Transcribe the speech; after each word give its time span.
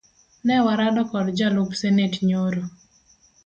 Ne 0.47 0.55
warado 0.65 1.01
kod 1.11 1.27
jalup 1.39 1.69
senate 1.81 2.19
nyoro 2.27 2.63